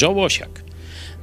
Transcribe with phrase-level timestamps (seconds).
[0.00, 0.62] Joe Łosiak,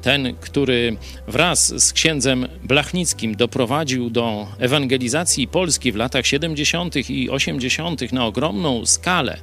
[0.01, 7.09] ten, który wraz z księdzem Blachnickim doprowadził do ewangelizacji Polski w latach 70.
[7.09, 8.11] i 80.
[8.11, 9.37] na ogromną skalę,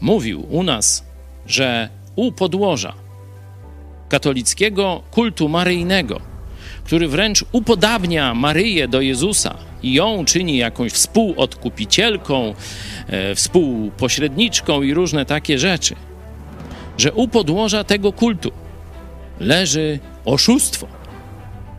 [0.00, 1.04] mówił u nas,
[1.46, 2.94] że u podłoża
[4.08, 6.20] katolickiego kultu maryjnego,
[6.84, 12.54] który wręcz upodabnia Maryję do Jezusa i ją czyni jakąś współodkupicielką,
[13.06, 15.96] e, współpośredniczką i różne takie rzeczy,
[17.00, 18.52] że u podłoża tego kultu
[19.40, 20.86] leży oszustwo.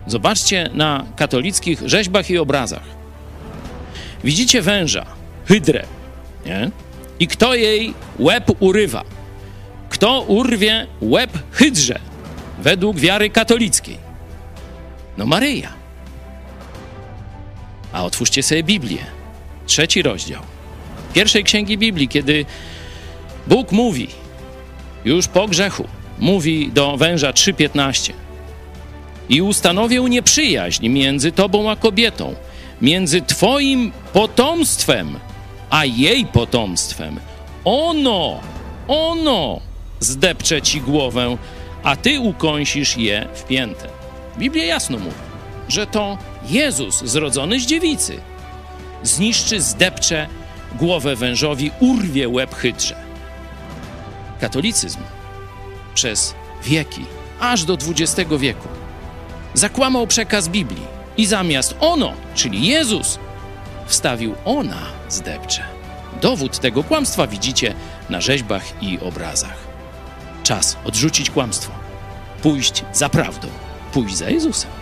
[0.07, 2.83] Zobaczcie na katolickich rzeźbach i obrazach.
[4.23, 5.05] Widzicie węża,
[5.45, 5.85] hydrę,
[6.45, 6.71] nie?
[7.19, 9.03] I kto jej łeb urywa?
[9.89, 11.99] Kto urwie łeb hydrze
[12.59, 13.97] według wiary katolickiej?
[15.17, 15.73] No Maryja.
[17.93, 19.05] A otwórzcie sobie Biblię.
[19.65, 20.41] Trzeci rozdział.
[21.13, 22.45] Pierwszej księgi Biblii, kiedy
[23.47, 24.07] Bóg mówi,
[25.05, 25.87] już po grzechu,
[26.19, 28.13] mówi do węża 3:15.
[29.29, 32.35] I ustanowię nieprzyjaźń między tobą a kobietą,
[32.81, 35.19] między twoim potomstwem
[35.69, 37.19] a jej potomstwem.
[37.63, 38.39] Ono,
[38.87, 39.59] ono
[39.99, 41.37] zdepcze ci głowę,
[41.83, 43.87] a ty ukąsisz je w piętę.
[44.37, 45.15] Biblia jasno mówi,
[45.69, 46.17] że to
[46.49, 48.19] Jezus zrodzony z dziewicy
[49.03, 50.27] zniszczy, zdepcze
[50.79, 52.95] głowę wężowi, urwie łeb hydrze.
[54.41, 54.99] Katolicyzm
[55.93, 57.05] przez wieki,
[57.39, 58.67] aż do XX wieku,
[59.53, 60.83] zakłamał przekaz Biblii
[61.17, 63.19] i zamiast ono, czyli Jezus,
[63.85, 65.63] wstawił ona zdepcze.
[66.21, 67.73] Dowód tego kłamstwa widzicie
[68.09, 69.57] na rzeźbach i obrazach.
[70.43, 71.71] Czas odrzucić kłamstwo,
[72.41, 73.47] pójść za prawdą,
[73.93, 74.80] pójść za Jezusem.